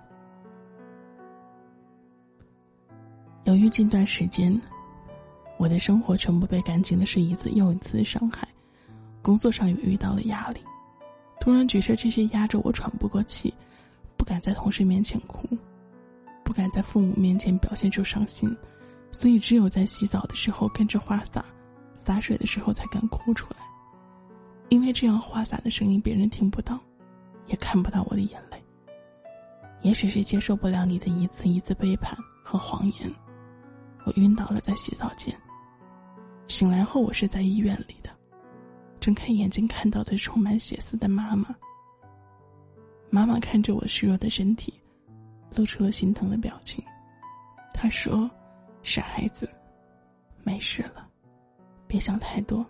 [3.45, 4.61] 由于近段时间，
[5.57, 8.47] 我的生活全部被感情的事一次又一次伤害，
[9.21, 10.61] 工作上也遇到了压力，
[11.39, 13.53] 突然觉得这些压着我喘不过气，
[14.15, 15.47] 不敢在同事面前哭，
[16.43, 18.55] 不敢在父母面前表现出伤心。
[19.11, 21.43] 所以，只有在洗澡的时候跟着花洒，
[21.95, 23.57] 洒水的时候才敢哭出来，
[24.69, 26.79] 因为这样花洒的声音别人听不到，
[27.47, 28.63] 也看不到我的眼泪。
[29.81, 33.11] 也许是接受不了你的一次一次背叛和谎言，
[34.03, 35.33] 我晕倒了在洗澡间。
[36.47, 38.09] 醒来后，我是在医院里的，
[38.99, 41.55] 睁开眼睛看到的充满血丝的妈妈。
[43.09, 44.73] 妈妈看着我虚弱的身体，
[45.55, 46.83] 露出了心疼的表情，
[47.73, 48.29] 她说。
[48.83, 49.49] 傻孩子，
[50.45, 51.05] 没事了，
[51.87, 52.65] 别想太多，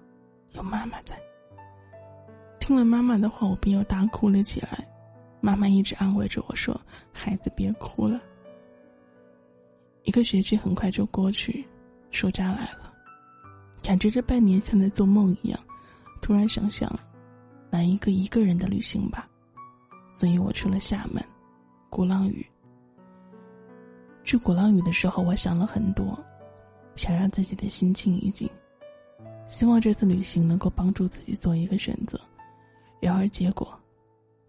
[0.53, 1.15] 有妈妈在。
[2.59, 4.83] 听了妈妈的话，我便又大哭了起来。
[5.41, 6.79] 妈妈一直安慰着我说
[7.13, 8.19] ：“孩子，别哭了。”
[10.05, 11.63] 一个学期很快就过去，
[12.09, 12.86] 暑假来了，
[13.81, 15.59] 感觉这半年像在做梦一样。
[16.21, 16.91] 突然想想，
[17.69, 19.29] 来一个一个人的旅行吧，
[20.13, 21.23] 所以我去了厦门，
[21.89, 22.45] 鼓浪屿。
[24.23, 26.17] 去鼓浪屿的时候，我想了很多，
[26.95, 28.49] 想让自己的心静一静，
[29.47, 32.19] 希望这次旅行能够帮助自己做一个选择。
[32.99, 33.79] 然而结果，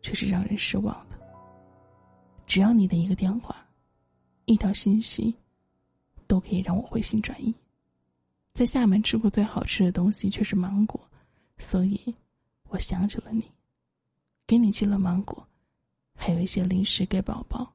[0.02, 1.16] 却是让人失望的。
[2.46, 3.54] 只要你的一个电话，
[4.46, 5.36] 一条信息，
[6.26, 7.54] 都可以让我回心转意。
[8.58, 11.00] 在厦门吃过最好吃的东西却是芒果。
[11.58, 12.12] 所以，
[12.70, 13.48] 我想起了你，
[14.48, 15.46] 给你寄了芒果，
[16.16, 17.72] 还有一些零食给宝宝。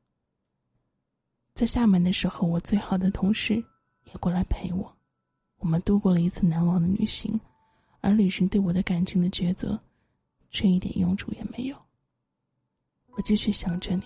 [1.53, 3.63] 在厦门的时候，我最好的同事
[4.11, 4.93] 也过来陪我，
[5.59, 7.39] 我们度过了一次难忘的旅行，
[8.01, 9.79] 而旅行对我的感情的抉择，
[10.51, 11.77] 却一点用处也没有。
[13.11, 14.03] 我继续想着你，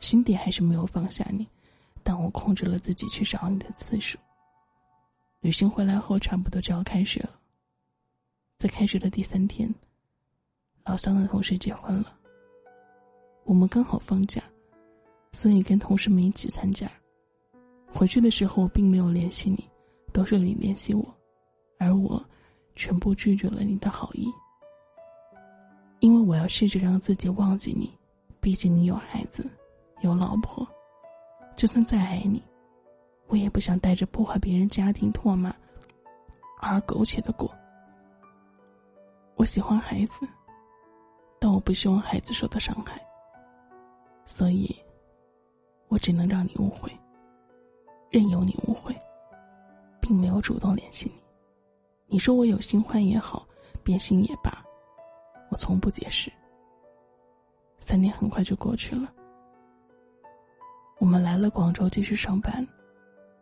[0.00, 1.48] 心底还是没有放下你，
[2.02, 4.18] 但我控制了自己去找你的次数。
[5.40, 7.30] 旅行回来后，差不多就要开学了。
[8.56, 9.72] 在开学的第三天，
[10.84, 12.12] 老乡的同事结婚了。
[13.44, 14.42] 我们刚好放假，
[15.32, 16.90] 所以跟同事们一起参加。
[17.86, 19.64] 回去的时候，我并没有联系你，
[20.12, 21.06] 都是你联系我，
[21.78, 22.22] 而我
[22.74, 24.26] 全部拒绝了你的好意，
[26.00, 27.96] 因为我要试着让自己忘记你。
[28.40, 29.48] 毕竟你有孩子，
[30.00, 30.66] 有老婆，
[31.56, 32.42] 就算再爱你，
[33.28, 35.54] 我也不想带着破坏别人家庭唾骂
[36.60, 37.54] 而苟且的过。
[39.36, 40.26] 我喜欢孩子，
[41.38, 43.00] 但我不希望孩子受到伤害，
[44.24, 44.74] 所以，
[45.88, 46.90] 我只能让你误会，
[48.10, 48.92] 任由你误会，
[50.00, 51.22] 并没有主动联系你。
[52.06, 53.46] 你说我有新欢也好，
[53.84, 54.64] 变心也罢，
[55.50, 56.32] 我从不解释。
[57.78, 59.12] 三年很快就过去了，
[60.98, 62.66] 我们来了广州继续上班，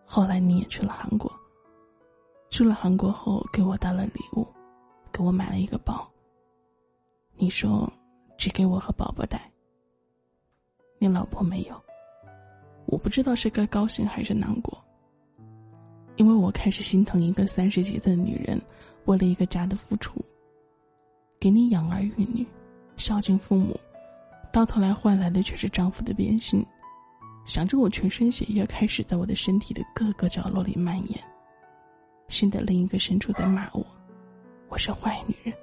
[0.07, 1.31] 后来你也去了韩国。
[2.49, 4.47] 去了韩国后，给我带了礼物。
[5.12, 6.07] 给我买了一个包。
[7.37, 7.90] 你说，
[8.37, 9.51] 只给我和宝宝带。
[10.99, 11.83] 你老婆没有，
[12.85, 14.79] 我不知道是该高兴还是难过。
[16.16, 18.61] 因为我开始心疼一个三十几岁的女人，
[19.07, 20.21] 为了一个家的付出，
[21.40, 22.47] 给你养儿育女，
[22.97, 23.79] 孝敬父母，
[24.53, 26.62] 到头来换来的却是丈夫的变心。
[27.46, 31.24] 想着我全身血液开始在我的身体的各个角落里蔓延，
[32.26, 33.87] 心的另一个深处在骂我。
[34.68, 35.54] 我是坏女人。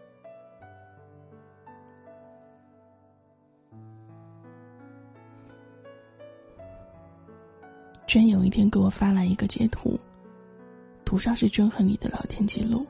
[8.08, 10.00] 娟有一天给我发来一个截图，
[11.04, 12.88] 图上是娟和你的聊天记录。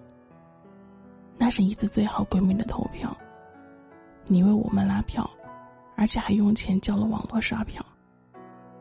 [1.36, 3.15] 那是一次最好闺蜜的投票，
[4.27, 5.27] 你为我们拉票，
[5.95, 7.84] 而且还用钱交了网络刷票。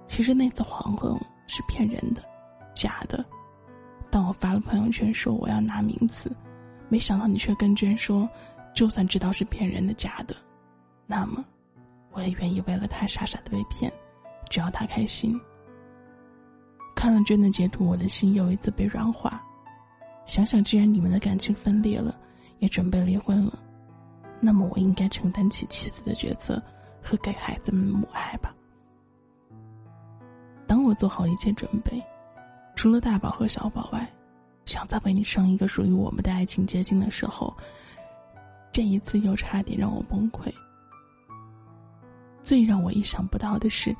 [0.06, 1.14] 其实那次黄昏
[1.46, 2.22] 是骗人的，
[2.74, 3.24] 假的。
[4.10, 6.30] 但我发了朋友圈说我要拿名次。
[6.88, 8.28] 没想到你却跟娟说，
[8.74, 10.36] 就算知道是骗人的假的，
[11.06, 11.42] 那么
[12.12, 13.90] 我也愿意为了他傻傻的被骗，
[14.50, 15.40] 只要他开心。
[16.94, 19.42] 看了娟的截图，我的心又一次被软化。
[20.26, 22.14] 想想，既然你们的感情分裂了，
[22.58, 23.58] 也准备离婚了，
[24.38, 26.62] 那么我应该承担起妻子的角色
[27.02, 28.54] 和给孩子们母爱吧。
[30.72, 32.02] 当我做好一切准备，
[32.74, 34.10] 除了大宝和小宝外。
[34.64, 37.54] 想再为你生一个属于我们的爱情结晶的时候，
[38.72, 40.50] 这一次又差点让我崩溃。
[42.42, 43.94] 最让我意想不到的是，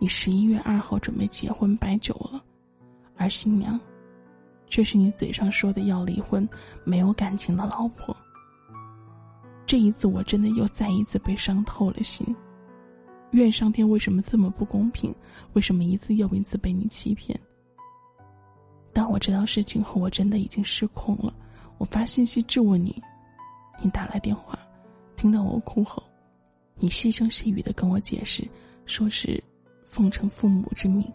[0.00, 2.42] 你十一月二号准备结婚摆酒了，
[3.16, 3.78] 而新娘，
[4.66, 6.48] 却是你嘴上说的要离婚、
[6.82, 8.16] 没有感情的老婆。
[9.64, 12.26] 这一次我真的又再一次被伤透了心。
[13.32, 15.14] 怨上天为什么这么不公平？
[15.52, 17.38] 为什么一次又一次被你欺骗？
[18.92, 21.34] 当我知道事情后，我真的已经失控了。
[21.78, 23.02] 我发信息质问你，
[23.82, 24.58] 你打来电话，
[25.16, 26.02] 听到我哭后，
[26.76, 28.48] 你细声细语的跟我解释，
[28.86, 29.42] 说是
[29.84, 31.06] 奉承父母之命。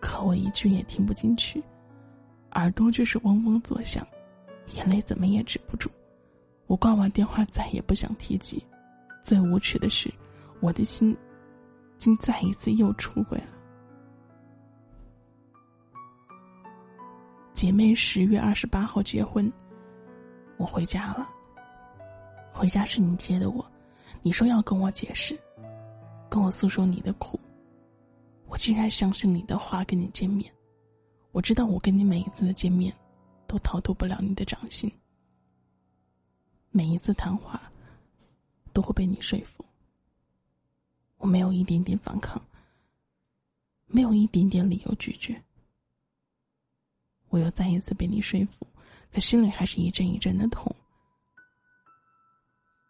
[0.00, 1.62] 可我一句也听不进去，
[2.52, 4.06] 耳朵就是嗡嗡作响，
[4.74, 5.90] 眼泪怎么也止不住。
[6.66, 8.62] 我挂完电话，再也不想提及。
[9.20, 10.10] 最无耻的是，
[10.60, 11.16] 我的心，
[11.98, 13.48] 竟再一次又出轨了。
[17.52, 19.52] 姐妹十月二十八号结婚，
[20.56, 21.28] 我回家了。
[22.52, 23.64] 回家是你接的我，
[24.22, 25.38] 你说要跟我解释，
[26.28, 27.38] 跟我诉说你的苦。
[28.46, 30.52] 我竟然相信你的话，跟你见面。
[31.32, 32.92] 我知道我跟你每一次的见面，
[33.46, 34.90] 都逃脱不了你的掌心。
[36.70, 37.60] 每一次谈话
[38.72, 39.64] 都会被你说服。
[41.18, 42.40] 我没有一点点反抗，
[43.86, 45.40] 没有一点点理由拒绝。
[47.28, 48.66] 我又再一次被你说服，
[49.12, 50.74] 可心里还是一阵一阵的痛。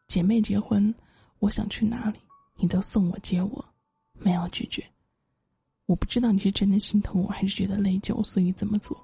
[0.06, 0.94] 姐妹结婚，
[1.38, 2.20] 我想去哪里，
[2.56, 3.64] 你都送我接我，
[4.14, 4.84] 没有拒绝。
[5.86, 8.96] 我不知道你是真的心疼我，还是觉得内疚，所以这么做。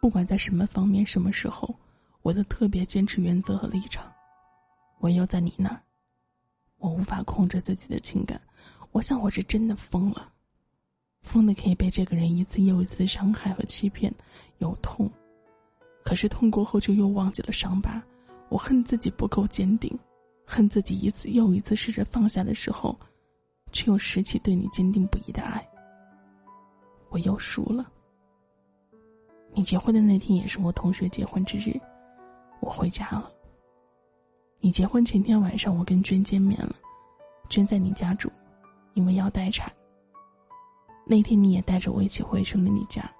[0.00, 1.74] 不管在什么方面、什么时候，
[2.22, 4.12] 我都特别坚持原则和立场。
[5.00, 5.82] 唯有在你那儿，
[6.82, 8.38] 我无法控制自己的情感。
[8.90, 10.28] 我想我是真的疯了。
[11.22, 14.12] 疯的可以被这个人一次又一次的伤害和欺骗，
[14.58, 15.08] 有痛，
[16.04, 18.02] 可是痛过后就又忘记了伤疤。
[18.48, 19.96] 我恨自己不够坚定，
[20.44, 22.98] 恨自己一次又一次试着放下的时候，
[23.70, 25.64] 却又拾起对你坚定不移的爱。
[27.10, 27.88] 我又输了。
[29.54, 31.80] 你结婚的那天也是我同学结婚之日，
[32.60, 33.30] 我回家了。
[34.64, 36.72] 你结婚前天晚上，我跟娟见面了，
[37.48, 38.30] 娟在你家住，
[38.94, 39.70] 因为要待产。
[41.04, 43.12] 那天你也带着我一起回去了你家，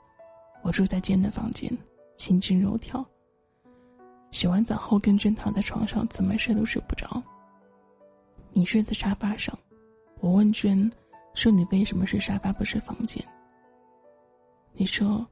[0.62, 1.68] 我住在娟的房间，
[2.16, 3.04] 心惊肉跳。
[4.30, 7.20] 洗完澡后，跟娟躺在床上，怎么睡都睡不着。
[8.52, 9.58] 你睡在沙发上，
[10.20, 10.88] 我问娟，
[11.34, 13.20] 说你为什么睡沙发不睡房间？
[14.74, 15.26] 你说，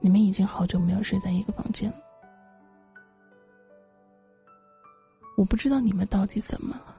[0.00, 1.98] 你们已经好久没有睡在一个房间了。
[5.36, 6.96] 我不知道你们到底怎么了，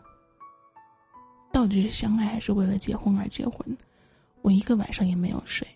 [1.52, 3.65] 到底是相爱还是为了结婚而结婚？
[4.41, 5.67] 我一个晚上也没有睡。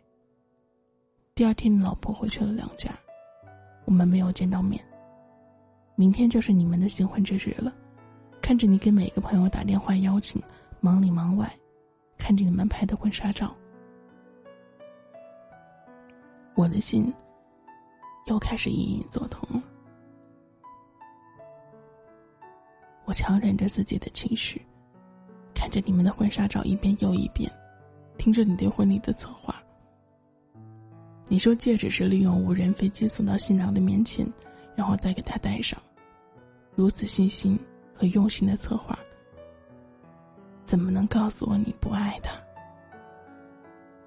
[1.33, 2.91] 第二天，你老婆回去了娘家，
[3.85, 4.83] 我们没有见到面。
[5.95, 7.73] 明天就是你们的新婚之日了，
[8.41, 10.41] 看着你给每个朋友打电话邀请，
[10.81, 11.49] 忙里忙外，
[12.17, 13.55] 看着你们拍的婚纱照，
[16.55, 17.11] 我的心
[18.27, 19.63] 又开始隐隐作痛了。
[23.09, 24.63] 我强忍着自己的情绪，
[25.55, 27.51] 看着你们的婚纱照一遍又一遍。
[28.19, 29.55] 听着你对婚礼的策划，
[31.27, 34.31] 你说戒指是利用无人飞机送到新郎的面前，
[34.75, 35.81] 然后再给他戴上。
[36.75, 37.57] 如此细心
[37.95, 38.95] 和用心的策划，
[40.63, 42.31] 怎么能告诉我你不爱他？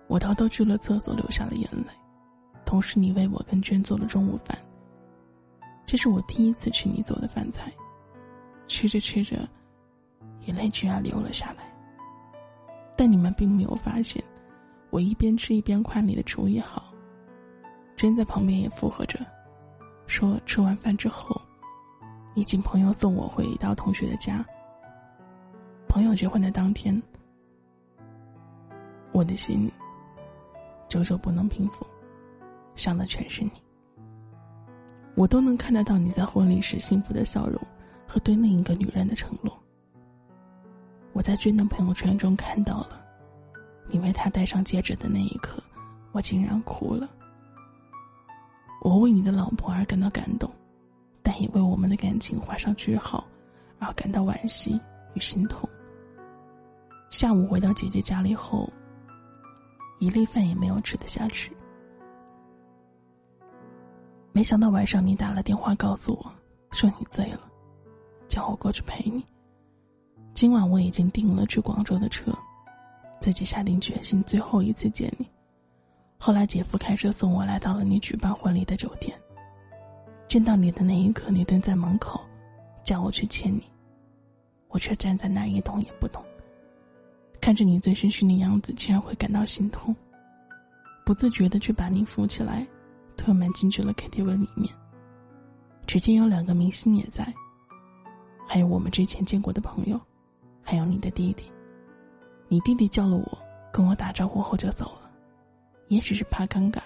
[0.06, 1.88] 我偷偷去了厕所，流下了眼泪。
[2.64, 4.56] 同时，你为我跟娟做了中午饭。
[5.84, 7.72] 这是我第一次吃你做的饭菜，
[8.72, 9.46] 吃着吃着，
[10.46, 11.70] 眼泪居然流了下来。
[12.96, 14.24] 但你们并没有发现，
[14.88, 16.90] 我一边吃一边夸你的厨艺好。
[17.96, 19.18] 娟在旁边也附和着，
[20.06, 21.38] 说吃完饭之后，
[22.34, 24.42] 你请朋友送我回一道同学的家。
[25.86, 27.00] 朋友结婚的当天，
[29.12, 29.70] 我的心
[30.88, 31.86] 久久不能平复，
[32.74, 33.50] 想的全是你。
[35.14, 37.60] 我都能看得到你在婚礼时幸福的笑容
[38.12, 39.58] 和对另一个女人的承诺。
[41.14, 43.02] 我在娟的朋友圈中看到了，
[43.88, 45.62] 你为他戴上戒指的那一刻，
[46.12, 47.08] 我竟然哭了。
[48.82, 50.50] 我为你的老婆而感到感动，
[51.22, 53.26] 但也为我们的感情画上句号
[53.78, 54.78] 而感到惋惜
[55.14, 55.66] 与心痛。
[57.08, 58.70] 下午回到姐姐家里后，
[60.00, 61.50] 一粒饭也没有吃得下去。
[64.32, 66.30] 没想到晚上你打了电话告诉我，
[66.72, 67.48] 说你醉了，
[68.32, 69.22] 叫我过去陪你。
[70.32, 72.32] 今晚我已经订了去广州的车，
[73.20, 75.28] 自己下定决心最后一次见你。
[76.16, 79.14] 后来姐夫开车送我来到了你举办婚礼的酒店。
[80.28, 82.18] 见到你的那一刻，你蹲在门口，
[82.82, 83.62] 叫我去牵你，
[84.68, 86.24] 我却站在那一动也不动。
[87.38, 89.94] 看着你醉醺醺的样子，竟然会感到心痛，
[91.04, 92.66] 不自觉的去把你扶起来，
[93.14, 94.72] 推门进去了 KTV 里面。
[95.86, 97.30] 只见有两个明星也在，
[98.46, 100.00] 还有我们之前见过的朋友。
[100.64, 101.50] 还有你的弟弟，
[102.46, 103.38] 你弟弟叫了我，
[103.72, 105.10] 跟我打招呼后就走了，
[105.88, 106.80] 也许是怕尴尬，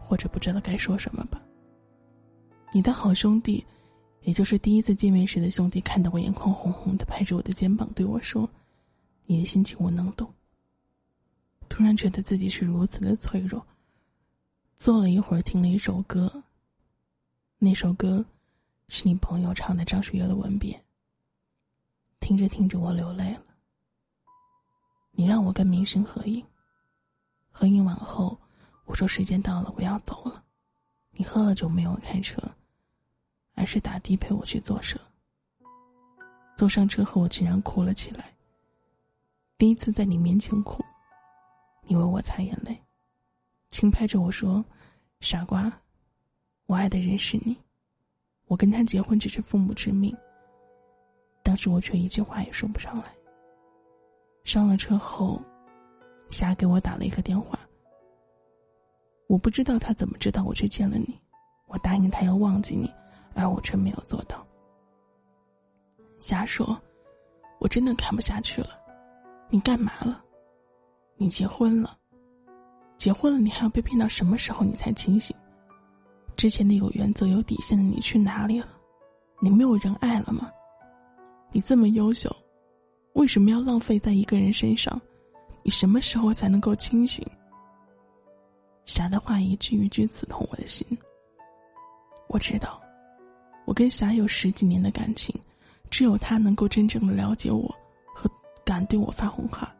[0.00, 1.38] 或者不知道该说什么吧。
[2.72, 3.62] 你的好兄弟，
[4.22, 8.48] 也就是第一次见面时的兄弟，看到我眼眶红红的，拍着我的肩膀对我说
[9.26, 10.32] ：“你的心情我能懂。”
[11.68, 13.62] 突然觉得自己是如此的脆弱。
[14.74, 16.42] 坐了一会儿，听了一首歌。
[17.58, 18.24] 那首歌，
[18.92, 20.76] 是你朋友唱的张学友的《吻别》。
[22.20, 23.44] 听着听着，我流泪了。
[25.12, 26.44] 你让我跟明星合影，
[27.50, 28.38] 合影完后，
[28.84, 30.44] 我说时间到了，我要走了。
[31.12, 32.36] 你喝了酒没有开车，
[33.54, 35.00] 而是打的陪我去坐车。
[36.54, 38.30] 坐上车后，我竟然哭了起来。
[39.56, 40.84] 第一次在你面前哭，
[41.80, 42.78] 你为我擦眼泪，
[43.70, 44.62] 轻拍着我说
[45.20, 45.80] ：“傻瓜，
[46.66, 47.56] 我爱的人是你，
[48.52, 50.14] 我跟他结婚只是父母之命。
[51.42, 53.04] 当时我却一句话也说不上来。
[54.44, 55.40] 上了车后，
[56.28, 57.58] 霞给我打了一个电话。
[59.26, 61.18] 我不知道他怎么知道我去见了你，
[61.66, 62.92] 我答应他要忘记你，
[63.34, 64.46] 而我却没有做到。
[66.18, 66.78] 霞说
[67.58, 68.78] ：“我真的看不下去了，
[69.48, 70.22] 你干嘛了？
[71.16, 71.96] 你结婚了，
[72.98, 75.34] 结婚了，你还要被骗到什么时候你才清醒？
[76.42, 78.66] 之前的有原则、有底线的你去哪里了？
[79.38, 80.50] 你没有人爱了吗？
[81.52, 82.34] 你这么优秀，
[83.12, 85.00] 为什么要浪费在一个人身上？
[85.62, 87.24] 你什么时候才能够清醒？”
[88.86, 90.84] 霞的话一句一句刺痛我的心。
[92.26, 92.82] 我知道，
[93.64, 95.32] 我跟霞有十几年的感情，
[95.90, 97.72] 只有他能够真正的了解我，
[98.12, 98.28] 和
[98.64, 99.72] 敢对我发红话。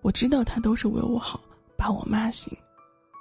[0.00, 1.40] 我知道他都是为我好，
[1.76, 2.52] 把我骂醒。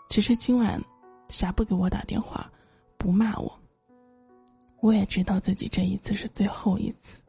[0.09, 0.83] 其实今晚，
[1.31, 2.51] 霞不给我打电话，
[2.97, 3.57] 不骂我。
[4.81, 7.21] 我也知道自己这一次是最后一次。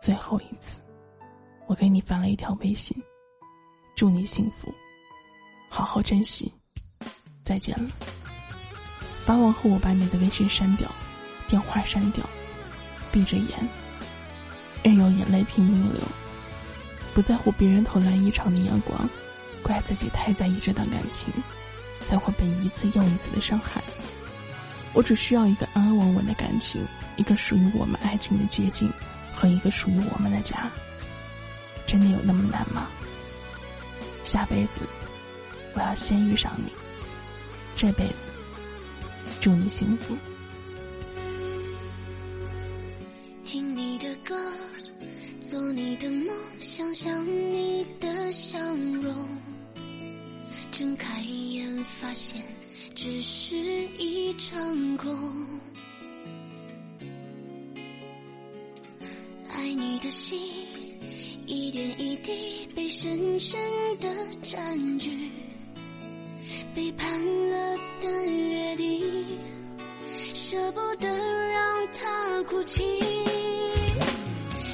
[0.00, 0.80] 最后一次，
[1.66, 2.96] 我给你发了一条微信，
[3.94, 4.72] 祝你幸福。
[5.68, 6.50] 好好珍惜，
[7.42, 7.90] 再见了。
[9.20, 10.90] 发完后，我把你的微信删掉，
[11.46, 12.24] 电话删掉，
[13.12, 13.68] 闭着眼，
[14.82, 16.00] 任由眼泪拼命流，
[17.14, 19.08] 不在乎别人投来异常的眼光，
[19.62, 21.32] 怪自己太在意这段感情，
[22.02, 23.82] 才会被一次又一次的伤害。
[24.92, 26.86] 我只需要一个安安稳稳的感情，
[27.16, 28.90] 一个属于我们爱情的接近，
[29.34, 30.70] 和一个属于我们的家。
[31.86, 32.88] 真的有那么难吗？
[34.22, 34.80] 下辈子。
[35.74, 36.70] 我要先遇上你，
[37.74, 38.14] 这辈子
[39.40, 40.14] 祝你幸福。
[43.42, 44.36] 听你的歌，
[45.40, 49.14] 做你的梦，想象你的笑容。
[50.72, 52.42] 睁开眼，发现
[52.94, 53.54] 只是
[53.98, 55.46] 一场空。
[59.50, 60.40] 爱你的心，
[61.46, 63.60] 一点一滴被深深
[64.00, 64.08] 的
[64.40, 65.30] 占据。
[66.74, 67.20] 背叛
[67.50, 69.38] 了的约定，
[70.32, 71.06] 舍不得
[71.50, 72.82] 让他哭泣，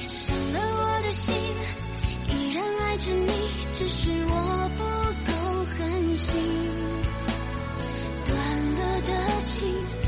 [0.07, 1.35] 伤了我的心，
[2.29, 3.33] 依然爱着你，
[3.73, 4.83] 只是我不
[6.19, 6.35] 心，
[8.25, 8.35] 断
[8.73, 9.98] 了的情。